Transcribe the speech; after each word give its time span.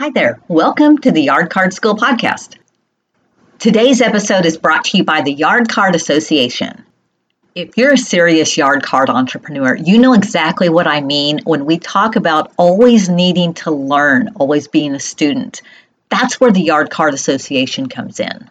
Hi 0.00 0.08
there. 0.08 0.40
Welcome 0.48 0.96
to 1.00 1.12
the 1.12 1.20
Yard 1.20 1.50
Card 1.50 1.74
School 1.74 1.94
podcast. 1.94 2.56
Today's 3.58 4.00
episode 4.00 4.46
is 4.46 4.56
brought 4.56 4.84
to 4.84 4.96
you 4.96 5.04
by 5.04 5.20
the 5.20 5.30
Yard 5.30 5.68
Card 5.68 5.94
Association. 5.94 6.86
If 7.54 7.76
you're 7.76 7.92
a 7.92 7.98
serious 7.98 8.56
yard 8.56 8.82
card 8.82 9.10
entrepreneur, 9.10 9.76
you 9.76 9.98
know 9.98 10.14
exactly 10.14 10.70
what 10.70 10.86
I 10.86 11.02
mean 11.02 11.40
when 11.44 11.66
we 11.66 11.78
talk 11.78 12.16
about 12.16 12.50
always 12.56 13.10
needing 13.10 13.52
to 13.56 13.72
learn, 13.72 14.30
always 14.36 14.68
being 14.68 14.94
a 14.94 14.98
student. 14.98 15.60
That's 16.08 16.40
where 16.40 16.50
the 16.50 16.62
Yard 16.62 16.88
Card 16.88 17.12
Association 17.12 17.86
comes 17.90 18.20
in. 18.20 18.48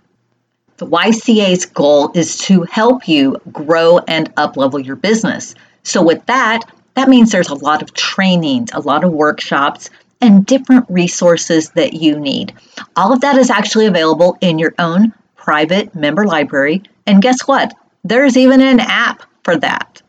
The 0.77 0.85
YCA's 0.85 1.65
goal 1.65 2.11
is 2.13 2.37
to 2.41 2.61
help 2.61 3.07
you 3.07 3.41
grow 3.51 3.97
and 3.97 4.35
uplevel 4.35 4.85
your 4.85 4.97
business. 4.97 5.55
So 5.81 6.03
with 6.03 6.23
that, 6.27 6.61
that 6.93 7.09
means 7.09 7.31
there's 7.31 7.49
a 7.49 7.55
lot 7.55 7.81
of 7.81 7.95
trainings, 7.95 8.69
a 8.71 8.81
lot 8.81 9.03
of 9.03 9.11
workshops, 9.11 9.89
and 10.21 10.45
different 10.45 10.85
resources 10.89 11.69
that 11.71 11.93
you 11.93 12.19
need. 12.19 12.53
All 12.95 13.13
of 13.13 13.21
that 13.21 13.37
is 13.37 13.49
actually 13.49 13.85
available 13.85 14.37
in 14.41 14.59
your 14.59 14.73
own 14.77 15.13
private 15.35 15.95
member 15.95 16.25
library. 16.25 16.83
And 17.05 17.21
guess 17.21 17.47
what? 17.47 17.73
There's 18.03 18.37
even 18.37 18.61
an 18.61 18.79
app 18.79 19.23
for 19.43 19.57
that. 19.57 20.01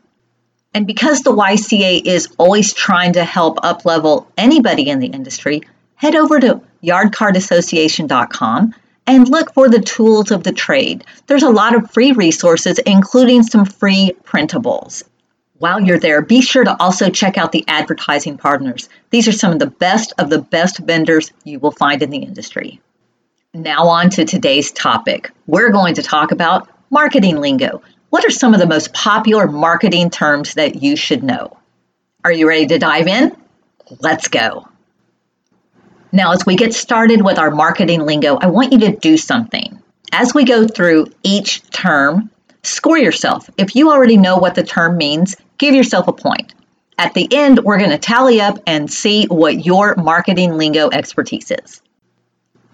And 0.73 0.87
because 0.87 1.23
the 1.23 1.33
YCA 1.33 2.05
is 2.05 2.29
always 2.39 2.73
trying 2.73 3.15
to 3.15 3.25
help 3.25 3.59
uplevel 3.59 4.27
anybody 4.37 4.89
in 4.89 5.01
the 5.01 5.09
industry, 5.09 5.63
head 5.97 6.15
over 6.15 6.39
to 6.39 6.61
yardcardassociation.com 6.83 8.75
and 9.07 9.29
look 9.29 9.53
for 9.53 9.69
the 9.69 9.81
tools 9.81 10.31
of 10.31 10.45
the 10.45 10.53
trade. 10.53 11.05
There's 11.27 11.43
a 11.43 11.51
lot 11.51 11.75
of 11.75 11.91
free 11.91 12.13
resources, 12.13 12.79
including 12.79 13.43
some 13.43 13.65
free 13.65 14.13
printables. 14.25 15.03
While 15.61 15.83
you're 15.83 15.99
there, 15.99 16.23
be 16.23 16.41
sure 16.41 16.65
to 16.65 16.75
also 16.81 17.11
check 17.11 17.37
out 17.37 17.53
the 17.53 17.67
advertising 17.69 18.39
partners. 18.39 18.89
These 19.11 19.29
are 19.29 19.33
some 19.33 19.53
of 19.53 19.59
the 19.59 19.67
best 19.67 20.15
of 20.17 20.31
the 20.31 20.41
best 20.41 20.79
vendors 20.79 21.33
you 21.45 21.59
will 21.59 21.71
find 21.71 22.03
in 22.03 22.09
the 22.09 22.23
industry. 22.23 22.81
Now, 23.53 23.89
on 23.89 24.09
to 24.09 24.25
today's 24.25 24.73
topic. 24.73 25.31
We're 25.47 25.69
going 25.69 25.97
to 25.97 26.03
talk 26.03 26.33
about 26.33 26.71
marketing 26.89 27.37
lingo. 27.37 27.83
What 28.09 28.25
are 28.25 28.31
some 28.31 28.55
of 28.55 28.61
the 28.61 28.67
most 28.67 28.95
popular 28.95 29.47
marketing 29.47 30.09
terms 30.09 30.55
that 30.55 30.83
you 30.83 30.97
should 30.97 31.23
know? 31.23 31.59
Are 32.25 32.33
you 32.33 32.49
ready 32.49 32.67
to 32.69 32.79
dive 32.79 33.07
in? 33.07 33.37
Let's 33.99 34.29
go. 34.29 34.67
Now, 36.11 36.33
as 36.33 36.47
we 36.47 36.57
get 36.57 36.73
started 36.73 37.21
with 37.21 37.39
our 37.39 37.51
marketing 37.51 38.07
lingo, 38.07 38.39
I 38.39 38.47
want 38.47 38.73
you 38.73 38.79
to 38.79 38.97
do 38.97 39.19
something. 39.19 39.79
As 40.11 40.33
we 40.33 40.45
go 40.45 40.67
through 40.67 41.09
each 41.23 41.69
term, 41.69 42.31
score 42.63 42.99
yourself. 42.99 43.49
If 43.57 43.75
you 43.75 43.91
already 43.91 44.17
know 44.17 44.39
what 44.39 44.55
the 44.55 44.63
term 44.63 44.97
means, 44.97 45.37
give 45.59 45.75
yourself 45.75 46.09
a 46.09 46.13
point. 46.13 46.55
At 46.99 47.15
the 47.15 47.29
end, 47.31 47.61
we're 47.61 47.79
going 47.79 47.91
to 47.91 47.99
tally 47.99 48.41
up 48.41 48.59
and 48.67 48.93
see 48.93 49.25
what 49.27 49.65
your 49.65 49.95
marketing 49.97 50.59
lingo 50.59 50.91
expertise 50.91 51.51
is. 51.51 51.81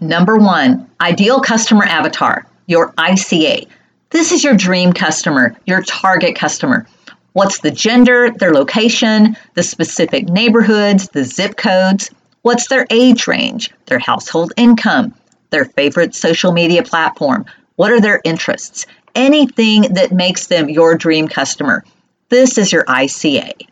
Number 0.00 0.36
one, 0.36 0.90
ideal 1.00 1.40
customer 1.40 1.84
avatar, 1.84 2.46
your 2.66 2.92
ICA. 2.94 3.68
This 4.10 4.32
is 4.32 4.42
your 4.42 4.54
dream 4.54 4.92
customer, 4.92 5.56
your 5.64 5.82
target 5.82 6.36
customer. 6.36 6.86
What's 7.32 7.60
the 7.60 7.70
gender, 7.70 8.30
their 8.30 8.52
location, 8.52 9.36
the 9.54 9.62
specific 9.62 10.28
neighborhoods, 10.28 11.08
the 11.08 11.24
zip 11.24 11.56
codes? 11.56 12.10
What's 12.42 12.68
their 12.68 12.86
age 12.90 13.26
range, 13.26 13.70
their 13.86 13.98
household 13.98 14.52
income, 14.56 15.14
their 15.50 15.64
favorite 15.64 16.14
social 16.14 16.52
media 16.52 16.82
platform? 16.82 17.44
What 17.76 17.92
are 17.92 18.00
their 18.00 18.20
interests? 18.24 18.86
Anything 19.16 19.94
that 19.94 20.12
makes 20.12 20.46
them 20.46 20.68
your 20.68 20.94
dream 20.94 21.26
customer. 21.26 21.84
This 22.28 22.58
is 22.58 22.70
your 22.70 22.84
ICA. 22.84 23.66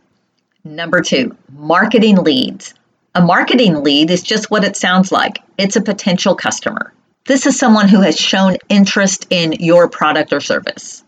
Number 0.64 1.02
two, 1.02 1.36
marketing 1.52 2.16
leads. 2.16 2.72
A 3.14 3.20
marketing 3.20 3.82
lead 3.84 4.10
is 4.10 4.22
just 4.22 4.50
what 4.50 4.64
it 4.64 4.74
sounds 4.74 5.12
like 5.12 5.42
it's 5.58 5.76
a 5.76 5.82
potential 5.82 6.34
customer. 6.34 6.94
This 7.26 7.44
is 7.44 7.58
someone 7.58 7.88
who 7.88 8.00
has 8.00 8.16
shown 8.16 8.56
interest 8.70 9.26
in 9.28 9.52
your 9.52 9.90
product 9.90 10.32
or 10.32 10.40
service. 10.40 11.04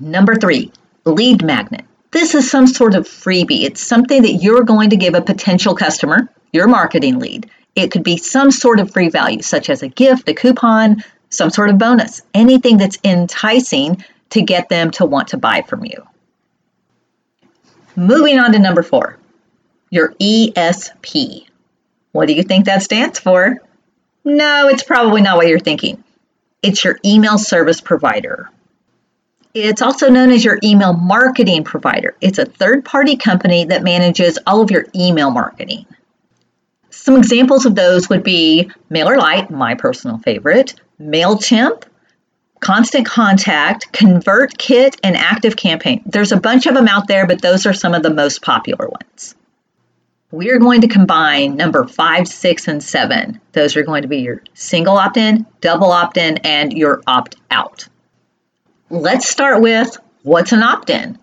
Number 0.00 0.34
three, 0.34 0.72
lead 1.04 1.44
magnet. 1.44 1.84
This 2.10 2.34
is 2.34 2.50
some 2.50 2.66
sort 2.66 2.96
of 2.96 3.06
freebie. 3.06 3.62
It's 3.62 3.80
something 3.80 4.22
that 4.22 4.42
you're 4.42 4.64
going 4.64 4.90
to 4.90 4.96
give 4.96 5.14
a 5.14 5.22
potential 5.22 5.76
customer, 5.76 6.28
your 6.52 6.66
marketing 6.66 7.20
lead. 7.20 7.48
It 7.76 7.92
could 7.92 8.02
be 8.02 8.16
some 8.16 8.50
sort 8.50 8.80
of 8.80 8.90
free 8.90 9.08
value, 9.08 9.42
such 9.42 9.70
as 9.70 9.82
a 9.84 9.88
gift, 9.88 10.28
a 10.28 10.34
coupon, 10.34 11.04
some 11.36 11.50
sort 11.50 11.70
of 11.70 11.78
bonus, 11.78 12.22
anything 12.34 12.78
that's 12.78 12.98
enticing 13.04 14.04
to 14.30 14.42
get 14.42 14.68
them 14.68 14.90
to 14.92 15.04
want 15.06 15.28
to 15.28 15.36
buy 15.36 15.62
from 15.62 15.84
you. 15.84 16.06
Moving 17.94 18.38
on 18.38 18.52
to 18.52 18.58
number 18.58 18.82
four, 18.82 19.18
your 19.90 20.14
ESP. 20.14 21.46
What 22.12 22.26
do 22.26 22.34
you 22.34 22.42
think 22.42 22.66
that 22.66 22.82
stands 22.82 23.18
for? 23.18 23.62
No, 24.24 24.68
it's 24.68 24.82
probably 24.82 25.22
not 25.22 25.36
what 25.36 25.46
you're 25.46 25.58
thinking. 25.58 26.02
It's 26.62 26.82
your 26.82 26.98
email 27.04 27.38
service 27.38 27.80
provider. 27.80 28.50
It's 29.54 29.80
also 29.80 30.10
known 30.10 30.30
as 30.30 30.44
your 30.44 30.58
email 30.62 30.92
marketing 30.92 31.64
provider. 31.64 32.14
It's 32.20 32.38
a 32.38 32.44
third 32.44 32.84
party 32.84 33.16
company 33.16 33.66
that 33.66 33.82
manages 33.82 34.38
all 34.46 34.60
of 34.60 34.70
your 34.70 34.84
email 34.94 35.30
marketing. 35.30 35.86
Some 36.90 37.16
examples 37.16 37.64
of 37.64 37.74
those 37.74 38.08
would 38.08 38.22
be 38.22 38.70
MailerLite, 38.90 39.48
my 39.48 39.74
personal 39.74 40.18
favorite, 40.18 40.74
MailChimp, 41.00 41.84
Constant 42.60 43.06
Contact, 43.06 43.92
ConvertKit, 43.92 44.98
and 45.02 45.14
ActiveCampaign. 45.14 46.02
There's 46.06 46.32
a 46.32 46.40
bunch 46.40 46.66
of 46.66 46.74
them 46.74 46.88
out 46.88 47.06
there, 47.06 47.26
but 47.26 47.42
those 47.42 47.66
are 47.66 47.74
some 47.74 47.94
of 47.94 48.02
the 48.02 48.12
most 48.12 48.42
popular 48.42 48.88
ones. 48.88 49.34
We 50.30 50.50
are 50.50 50.58
going 50.58 50.80
to 50.80 50.88
combine 50.88 51.56
number 51.56 51.86
five, 51.86 52.26
six, 52.26 52.66
and 52.66 52.82
seven. 52.82 53.40
Those 53.52 53.76
are 53.76 53.84
going 53.84 54.02
to 54.02 54.08
be 54.08 54.18
your 54.18 54.42
single 54.54 54.96
opt 54.96 55.16
in, 55.16 55.46
double 55.60 55.92
opt 55.92 56.16
in, 56.16 56.38
and 56.38 56.72
your 56.72 57.02
opt 57.06 57.36
out. 57.50 57.88
Let's 58.90 59.28
start 59.28 59.62
with 59.62 59.96
what's 60.22 60.52
an 60.52 60.62
opt 60.62 60.90
in? 60.90 61.18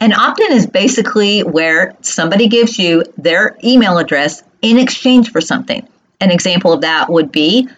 An 0.00 0.12
opt 0.12 0.40
in 0.40 0.52
is 0.52 0.66
basically 0.66 1.42
where 1.42 1.96
somebody 2.00 2.48
gives 2.48 2.78
you 2.78 3.04
their 3.16 3.56
email 3.62 3.98
address 3.98 4.42
in 4.62 4.78
exchange 4.78 5.30
for 5.30 5.40
something. 5.40 5.86
An 6.20 6.30
example 6.30 6.72
of 6.72 6.80
that 6.80 7.10
would 7.10 7.30
be 7.30 7.68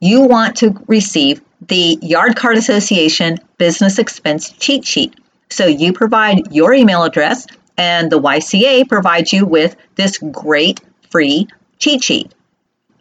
you 0.00 0.22
want 0.22 0.56
to 0.56 0.80
receive 0.86 1.40
the 1.66 1.98
Yard 2.00 2.36
Card 2.36 2.56
Association 2.56 3.38
Business 3.58 3.98
Expense 3.98 4.52
Cheat 4.52 4.86
Sheet. 4.86 5.14
So 5.50 5.66
you 5.66 5.92
provide 5.92 6.52
your 6.52 6.72
email 6.72 7.02
address, 7.02 7.46
and 7.76 8.10
the 8.10 8.20
YCA 8.20 8.88
provides 8.88 9.32
you 9.32 9.46
with 9.46 9.76
this 9.96 10.18
great 10.18 10.80
free 11.10 11.48
cheat 11.78 12.04
sheet. 12.04 12.32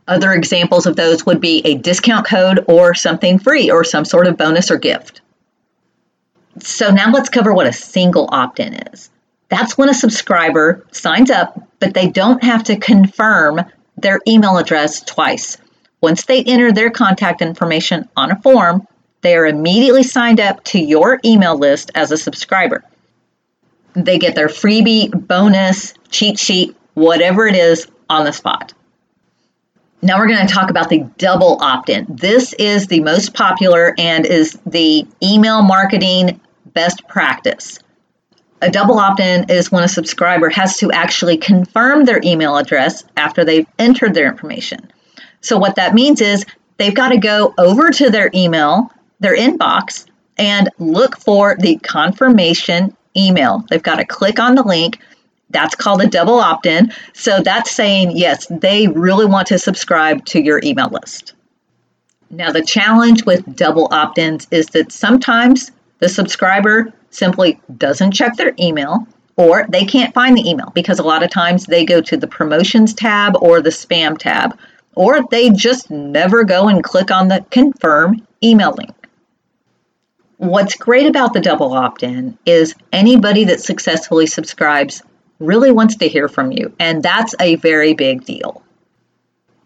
Other 0.07 0.31
examples 0.31 0.85
of 0.85 0.95
those 0.95 1.25
would 1.25 1.41
be 1.41 1.61
a 1.65 1.75
discount 1.75 2.25
code 2.25 2.63
or 2.67 2.93
something 2.93 3.39
free 3.39 3.69
or 3.69 3.83
some 3.83 4.05
sort 4.05 4.27
of 4.27 4.37
bonus 4.37 4.71
or 4.71 4.77
gift. 4.77 5.21
So 6.59 6.91
now 6.91 7.11
let's 7.11 7.29
cover 7.29 7.53
what 7.53 7.67
a 7.67 7.73
single 7.73 8.29
opt 8.31 8.59
in 8.59 8.73
is. 8.73 9.09
That's 9.49 9.77
when 9.77 9.89
a 9.89 9.93
subscriber 9.93 10.85
signs 10.91 11.29
up, 11.29 11.61
but 11.79 11.93
they 11.93 12.09
don't 12.09 12.43
have 12.43 12.63
to 12.65 12.77
confirm 12.77 13.65
their 13.97 14.19
email 14.27 14.57
address 14.57 15.01
twice. 15.01 15.57
Once 16.01 16.25
they 16.25 16.43
enter 16.43 16.71
their 16.71 16.89
contact 16.89 17.41
information 17.41 18.07
on 18.15 18.31
a 18.31 18.41
form, 18.41 18.85
they 19.21 19.35
are 19.35 19.47
immediately 19.47 20.03
signed 20.03 20.39
up 20.39 20.63
to 20.63 20.79
your 20.79 21.19
email 21.25 21.57
list 21.57 21.91
as 21.95 22.11
a 22.11 22.17
subscriber. 22.17 22.83
They 23.93 24.19
get 24.19 24.35
their 24.35 24.47
freebie, 24.47 25.09
bonus, 25.27 25.93
cheat 26.09 26.37
sheet, 26.37 26.75
whatever 26.93 27.47
it 27.47 27.55
is, 27.55 27.87
on 28.09 28.25
the 28.25 28.31
spot. 28.31 28.73
Now 30.01 30.19
we're 30.19 30.27
going 30.27 30.45
to 30.45 30.53
talk 30.53 30.69
about 30.69 30.89
the 30.89 31.09
double 31.17 31.57
opt 31.59 31.89
in. 31.89 32.05
This 32.07 32.53
is 32.53 32.85
the 32.85 32.99
most 32.99 33.33
popular 33.33 33.95
and 33.97 34.25
is 34.25 34.57
the 34.67 35.07
email 35.23 35.63
marketing 35.63 36.39
best 36.65 37.07
practice. 37.07 37.79
A 38.61 38.69
double 38.69 38.99
opt 38.99 39.19
in 39.19 39.49
is 39.49 39.71
when 39.71 39.83
a 39.83 39.87
subscriber 39.87 40.49
has 40.49 40.77
to 40.77 40.91
actually 40.91 41.37
confirm 41.37 42.05
their 42.05 42.21
email 42.23 42.57
address 42.57 43.03
after 43.15 43.43
they've 43.43 43.67
entered 43.79 44.13
their 44.13 44.27
information. 44.27 44.91
So, 45.47 45.57
what 45.57 45.75
that 45.75 45.93
means 45.93 46.19
is 46.19 46.45
they've 46.75 46.93
got 46.93 47.09
to 47.09 47.17
go 47.17 47.53
over 47.57 47.89
to 47.89 48.09
their 48.09 48.29
email, 48.33 48.91
their 49.21 49.33
inbox, 49.33 50.05
and 50.37 50.69
look 50.77 51.17
for 51.21 51.55
the 51.57 51.77
confirmation 51.77 52.93
email. 53.15 53.63
They've 53.69 53.81
got 53.81 53.95
to 53.95 54.05
click 54.05 54.41
on 54.41 54.55
the 54.55 54.63
link. 54.63 54.99
That's 55.49 55.73
called 55.73 56.01
a 56.01 56.07
double 56.07 56.39
opt 56.39 56.65
in. 56.65 56.91
So, 57.13 57.39
that's 57.41 57.71
saying, 57.71 58.17
yes, 58.17 58.47
they 58.47 58.89
really 58.89 59.25
want 59.25 59.47
to 59.47 59.57
subscribe 59.57 60.25
to 60.25 60.41
your 60.41 60.59
email 60.65 60.89
list. 60.89 61.31
Now, 62.29 62.51
the 62.51 62.61
challenge 62.61 63.25
with 63.25 63.55
double 63.55 63.87
opt 63.89 64.17
ins 64.17 64.47
is 64.51 64.65
that 64.67 64.91
sometimes 64.91 65.71
the 65.99 66.09
subscriber 66.09 66.91
simply 67.09 67.61
doesn't 67.77 68.11
check 68.11 68.35
their 68.35 68.53
email 68.59 69.07
or 69.37 69.65
they 69.69 69.85
can't 69.85 70.13
find 70.13 70.35
the 70.35 70.45
email 70.49 70.73
because 70.75 70.99
a 70.99 71.03
lot 71.03 71.23
of 71.23 71.29
times 71.29 71.67
they 71.67 71.85
go 71.85 72.01
to 72.01 72.17
the 72.17 72.27
promotions 72.27 72.93
tab 72.93 73.37
or 73.41 73.61
the 73.61 73.69
spam 73.69 74.17
tab 74.17 74.57
or 74.97 75.19
they 75.29 75.51
just 75.51 75.91
never 75.91 76.43
go 76.43 76.67
and 76.67 76.83
click 76.83 77.11
on 77.11 77.27
the 77.27 77.45
confirm 77.51 78.27
email 78.43 78.73
link. 78.75 78.95
What's 80.37 80.75
great 80.75 81.05
about 81.05 81.33
the 81.33 81.39
double 81.39 81.71
opt 81.73 82.01
in 82.01 82.37
is 82.45 82.73
anybody 82.91 83.45
that 83.45 83.61
successfully 83.61 84.25
subscribes 84.25 85.03
really 85.39 85.71
wants 85.71 85.97
to 85.97 86.07
hear 86.07 86.27
from 86.27 86.51
you, 86.51 86.73
and 86.79 87.03
that's 87.03 87.35
a 87.39 87.55
very 87.55 87.93
big 87.93 88.25
deal. 88.25 88.63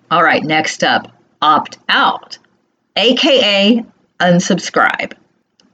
All 0.10 0.22
right, 0.22 0.44
next 0.44 0.83
up, 0.83 1.10
opt 1.42 1.77
out, 1.88 2.38
aka 2.98 3.86
unsubscribe. 4.19 5.13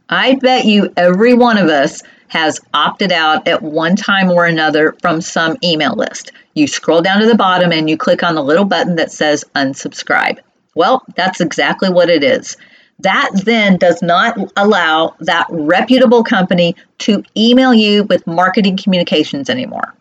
I 0.08 0.36
bet 0.36 0.66
you 0.66 0.94
every 0.96 1.34
one 1.34 1.58
of 1.58 1.68
us 1.68 2.04
has 2.28 2.60
opted 2.74 3.12
out 3.12 3.48
at 3.48 3.62
one 3.62 3.96
time 3.96 4.30
or 4.32 4.46
another 4.46 4.96
from 5.02 5.22
some 5.22 5.58
email 5.64 5.96
list. 5.96 6.32
You 6.54 6.68
scroll 6.68 7.02
down 7.02 7.22
to 7.22 7.28
the 7.28 7.36
bottom 7.36 7.72
and 7.72 7.90
you 7.90 7.98
click 7.98 8.24
on 8.24 8.36
the 8.36 8.44
little 8.44 8.66
button 8.66 8.96
that 8.96 9.12
says 9.12 9.46
unsubscribe. 9.56 10.40
Well, 10.76 11.04
that's 11.16 11.42
exactly 11.42 11.90
what 11.90 12.10
it 12.10 12.24
is. 12.24 12.58
That 13.00 13.30
then 13.34 13.78
does 13.78 14.02
not 14.02 14.38
allow 14.56 15.16
that 15.20 15.48
reputable 15.50 16.24
company 16.24 16.76
to 17.00 17.24
email 17.36 17.74
you 17.74 18.04
with 18.04 18.26
marketing 18.26 18.78
communications 18.78 19.50
anymore. 19.50 19.94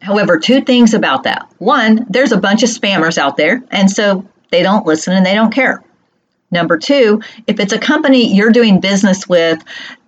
However, 0.00 0.38
two 0.38 0.60
things 0.60 0.94
about 0.94 1.24
that. 1.24 1.48
One, 1.58 2.06
there's 2.08 2.32
a 2.32 2.40
bunch 2.40 2.62
of 2.62 2.70
spammers 2.70 3.18
out 3.18 3.36
there, 3.36 3.62
and 3.70 3.90
so 3.90 4.24
they 4.50 4.62
don't 4.62 4.86
listen 4.86 5.12
and 5.12 5.26
they 5.26 5.34
don't 5.34 5.52
care. 5.52 5.82
Number 6.50 6.78
two, 6.78 7.20
if 7.46 7.60
it's 7.60 7.72
a 7.72 7.78
company 7.78 8.34
you're 8.34 8.52
doing 8.52 8.80
business 8.80 9.28
with, 9.28 9.62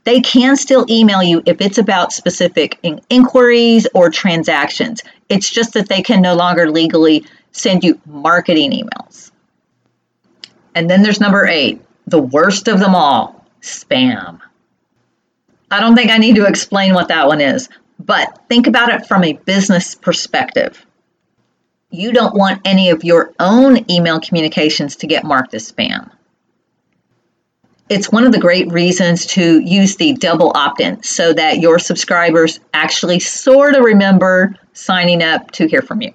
they 0.05 0.21
can 0.21 0.57
still 0.57 0.87
email 0.89 1.23
you 1.23 1.43
if 1.47 1.61
it's 1.61 1.79
about 1.79 2.13
specific 2.13 2.79
in- 2.83 3.01
inquiries 3.11 3.87
or 3.95 4.11
transactions. 4.11 5.03
It's 5.29 5.51
just 5.51 5.75
that 5.75 5.89
they 5.89 6.03
can 6.03 6.23
no 6.23 6.35
longer 6.35 6.71
legally 6.71 7.25
send 7.53 7.85
you 7.85 8.01
marketing 8.07 8.73
emails. 8.73 9.31
And 10.75 10.89
then 10.89 11.03
there's 11.03 11.21
number 11.21 11.47
eight, 11.47 11.83
the 12.07 12.21
worst 12.21 12.69
of 12.69 12.81
them 12.81 12.95
all 12.95 13.45
spam. 13.61 14.41
I 15.71 15.81
don't 15.81 15.95
think 15.95 16.11
I 16.11 16.19
need 16.19 16.37
to 16.37 16.47
explain 16.47 16.95
what 16.95 17.09
that 17.09 17.27
one 17.27 17.41
is, 17.41 17.69
but 17.99 18.41
think 18.49 18.67
about 18.67 18.91
it 18.91 19.07
from 19.07 19.25
a 19.25 19.35
business 19.35 19.95
perspective. 19.95 20.85
You 21.91 22.13
don't 22.13 22.35
want 22.35 22.63
any 22.65 22.91
of 22.91 23.05
your 23.05 23.33
own 23.39 23.91
email 23.91 24.21
communications 24.21 24.97
to 24.97 25.07
get 25.07 25.25
marked 25.25 25.55
as 25.55 25.71
spam 25.71 26.11
it's 27.91 28.11
one 28.11 28.25
of 28.25 28.31
the 28.31 28.39
great 28.39 28.71
reasons 28.71 29.27
to 29.27 29.59
use 29.59 29.97
the 29.97 30.13
double 30.13 30.53
opt 30.55 30.81
in 30.81 31.03
so 31.03 31.33
that 31.33 31.59
your 31.59 31.81
subscribers 31.81 32.61
actually 32.73 33.19
sort 33.19 33.75
of 33.75 33.85
remember 33.85 34.55
signing 34.73 35.25
up 35.25 35.51
to 35.51 35.67
hear 35.67 35.83
from 35.83 36.01
you. 36.01 36.15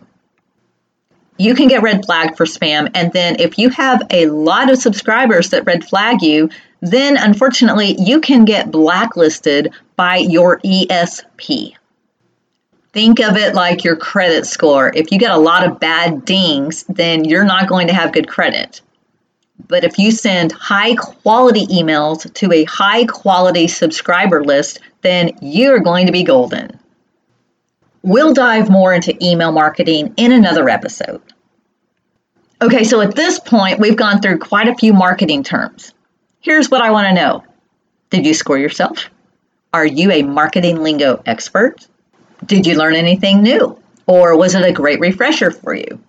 You 1.37 1.53
can 1.53 1.67
get 1.67 1.81
red 1.81 2.05
flagged 2.05 2.37
for 2.37 2.45
spam, 2.45 2.89
and 2.95 3.11
then 3.11 3.41
if 3.41 3.59
you 3.59 3.69
have 3.71 4.01
a 4.09 4.27
lot 4.27 4.71
of 4.71 4.77
subscribers 4.77 5.49
that 5.49 5.65
red 5.65 5.83
flag 5.83 6.21
you, 6.21 6.49
then 6.79 7.17
unfortunately 7.17 7.97
you 7.99 8.21
can 8.21 8.45
get 8.45 8.71
blacklisted 8.71 9.73
by 9.97 10.15
your 10.15 10.59
ESP. 10.59 11.75
Think 12.93 13.19
of 13.19 13.35
it 13.35 13.53
like 13.53 13.83
your 13.83 13.97
credit 13.97 14.45
score. 14.45 14.93
If 14.95 15.11
you 15.11 15.19
get 15.19 15.31
a 15.31 15.37
lot 15.37 15.67
of 15.67 15.81
bad 15.81 16.23
dings, 16.23 16.83
then 16.83 17.25
you're 17.25 17.43
not 17.43 17.67
going 17.67 17.87
to 17.87 17.93
have 17.93 18.13
good 18.13 18.29
credit. 18.29 18.79
But 19.67 19.83
if 19.83 19.97
you 19.97 20.11
send 20.11 20.51
high 20.51 20.95
quality 20.95 21.65
emails 21.67 22.31
to 22.35 22.51
a 22.51 22.63
high 22.65 23.05
quality 23.05 23.67
subscriber 23.67 24.43
list, 24.43 24.79
then 25.01 25.37
you're 25.41 25.79
going 25.79 26.05
to 26.05 26.11
be 26.11 26.23
golden. 26.23 26.79
We'll 28.01 28.33
dive 28.33 28.69
more 28.69 28.93
into 28.93 29.17
email 29.23 29.51
marketing 29.51 30.13
in 30.17 30.31
another 30.31 30.69
episode. 30.69 31.21
Okay, 32.61 32.83
so 32.83 33.01
at 33.01 33.15
this 33.15 33.39
point, 33.39 33.79
we've 33.79 33.97
gone 33.97 34.21
through 34.21 34.37
quite 34.39 34.67
a 34.67 34.75
few 34.75 34.93
marketing 34.93 35.43
terms. 35.43 35.93
Here's 36.39 36.69
what 36.69 36.81
I 36.81 36.91
want 36.91 37.07
to 37.07 37.13
know 37.13 37.43
Did 38.11 38.25
you 38.25 38.33
score 38.33 38.57
yourself? 38.57 39.09
Are 39.73 39.85
you 39.85 40.11
a 40.11 40.21
marketing 40.21 40.83
lingo 40.83 41.21
expert? 41.25 41.85
Did 42.45 42.67
you 42.67 42.77
learn 42.77 42.95
anything 42.95 43.41
new? 43.41 43.79
Or 44.07 44.37
was 44.37 44.55
it 44.55 44.63
a 44.63 44.71
great 44.71 44.99
refresher 44.99 45.49
for 45.51 45.73
you? 45.73 45.99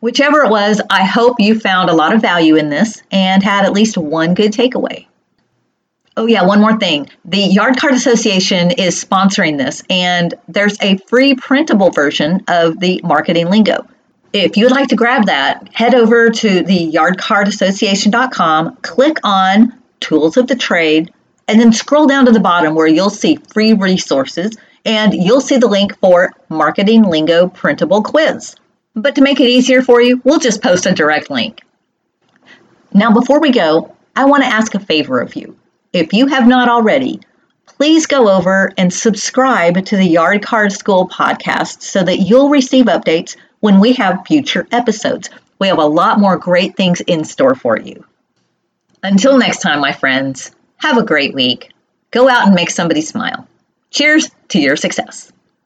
Whichever 0.00 0.44
it 0.44 0.50
was, 0.50 0.80
I 0.90 1.04
hope 1.04 1.40
you 1.40 1.58
found 1.58 1.90
a 1.90 1.94
lot 1.94 2.14
of 2.14 2.22
value 2.22 2.56
in 2.56 2.70
this 2.70 3.02
and 3.10 3.42
had 3.42 3.64
at 3.64 3.72
least 3.72 3.96
one 3.96 4.34
good 4.34 4.52
takeaway. 4.52 5.06
Oh, 6.16 6.26
yeah, 6.26 6.44
one 6.44 6.60
more 6.60 6.76
thing. 6.78 7.08
The 7.24 7.38
Yard 7.38 7.76
Card 7.78 7.94
Association 7.94 8.72
is 8.72 9.02
sponsoring 9.02 9.56
this, 9.56 9.82
and 9.88 10.34
there's 10.48 10.76
a 10.82 10.98
free 10.98 11.34
printable 11.34 11.90
version 11.90 12.44
of 12.48 12.80
the 12.80 13.00
marketing 13.04 13.50
lingo. 13.50 13.86
If 14.32 14.56
you'd 14.56 14.72
like 14.72 14.88
to 14.88 14.96
grab 14.96 15.26
that, 15.26 15.68
head 15.72 15.94
over 15.94 16.30
to 16.30 16.62
the 16.62 16.92
yardcardassociation.com, 16.92 18.76
click 18.82 19.18
on 19.24 19.72
Tools 20.00 20.36
of 20.36 20.48
the 20.48 20.56
Trade, 20.56 21.12
and 21.46 21.60
then 21.60 21.72
scroll 21.72 22.06
down 22.06 22.26
to 22.26 22.32
the 22.32 22.40
bottom 22.40 22.74
where 22.74 22.86
you'll 22.86 23.10
see 23.10 23.36
free 23.36 23.72
resources 23.72 24.56
and 24.84 25.14
you'll 25.14 25.40
see 25.40 25.56
the 25.56 25.66
link 25.66 25.98
for 25.98 26.32
Marketing 26.48 27.04
Lingo 27.04 27.48
Printable 27.48 28.02
Quiz. 28.02 28.54
But 29.00 29.14
to 29.14 29.22
make 29.22 29.38
it 29.38 29.48
easier 29.48 29.80
for 29.80 30.00
you, 30.00 30.20
we'll 30.24 30.40
just 30.40 30.60
post 30.60 30.86
a 30.86 30.92
direct 30.92 31.30
link. 31.30 31.60
Now, 32.92 33.12
before 33.12 33.40
we 33.40 33.52
go, 33.52 33.94
I 34.16 34.24
want 34.24 34.42
to 34.42 34.48
ask 34.48 34.74
a 34.74 34.80
favor 34.80 35.20
of 35.20 35.36
you. 35.36 35.56
If 35.92 36.12
you 36.12 36.26
have 36.26 36.48
not 36.48 36.68
already, 36.68 37.20
please 37.66 38.06
go 38.06 38.28
over 38.28 38.72
and 38.76 38.92
subscribe 38.92 39.84
to 39.86 39.96
the 39.96 40.04
Yard 40.04 40.42
Card 40.42 40.72
School 40.72 41.08
podcast 41.08 41.82
so 41.82 42.02
that 42.02 42.18
you'll 42.18 42.48
receive 42.48 42.86
updates 42.86 43.36
when 43.60 43.78
we 43.78 43.92
have 43.92 44.26
future 44.26 44.66
episodes. 44.72 45.30
We 45.60 45.68
have 45.68 45.78
a 45.78 45.86
lot 45.86 46.18
more 46.18 46.36
great 46.36 46.76
things 46.76 47.00
in 47.00 47.22
store 47.22 47.54
for 47.54 47.78
you. 47.78 48.04
Until 49.04 49.38
next 49.38 49.60
time, 49.60 49.78
my 49.78 49.92
friends, 49.92 50.50
have 50.78 50.98
a 50.98 51.04
great 51.04 51.34
week. 51.34 51.70
Go 52.10 52.28
out 52.28 52.46
and 52.46 52.54
make 52.54 52.70
somebody 52.70 53.02
smile. 53.02 53.46
Cheers 53.90 54.28
to 54.48 54.58
your 54.58 54.74
success. 54.74 55.30